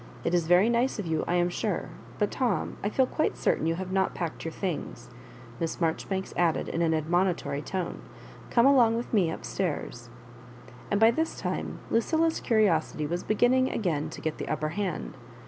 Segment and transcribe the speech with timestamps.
[0.23, 3.67] It is very nice of you, I am sure; but, Tom, I feel quite certain
[3.67, 5.11] you have not packed your things,"
[5.59, 8.01] Miss Marjoribanks add ed, in an admonitory tone."
[8.49, 10.09] Come along with me up stairs."
[10.89, 15.17] And by this time Lucilla's curiosity was be ginning again to get the upper hand.